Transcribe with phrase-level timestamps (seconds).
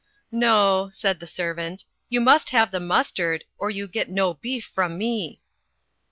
[0.31, 4.97] "No," said the servant, "you must have the mustard, or you get no beef from
[4.97, 5.41] me."